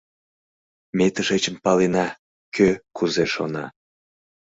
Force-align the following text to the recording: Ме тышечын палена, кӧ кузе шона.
Ме 0.97 1.07
тышечын 1.15 1.55
палена, 1.63 2.07
кӧ 2.55 2.67
кузе 2.95 3.25
шона. 3.33 3.65